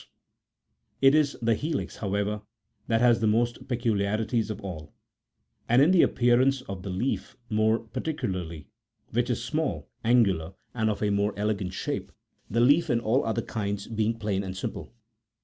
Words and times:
15 1.01 1.07
It 1.09 1.13
is 1.13 1.37
the 1.43 1.53
helix, 1.53 1.97
however, 1.97 2.41
that 2.87 3.01
has 3.01 3.19
the 3.19 3.27
most 3.27 3.67
peculiarities 3.67 4.49
of 4.49 4.59
all, 4.61 4.95
and 5.69 5.79
in 5.79 5.91
the 5.91 6.01
appearance 6.01 6.63
of 6.63 6.81
the 6.81 6.89
leaf 6.89 7.37
more 7.51 7.77
particularly, 7.77 8.67
which 9.11 9.29
is 9.29 9.43
small, 9.43 9.91
angular, 10.03 10.55
and 10.73 10.89
of 10.89 11.03
a 11.03 11.11
more 11.11 11.35
elegant 11.37 11.73
shape, 11.73 12.11
the 12.49 12.61
leaf 12.61 12.89
in 12.89 12.99
all 12.99 13.21
the 13.21 13.27
other 13.27 13.41
kinds 13.43 13.85
being 13.87 14.17
plain 14.17 14.41
and 14.41 14.57
simple. 14.57 14.91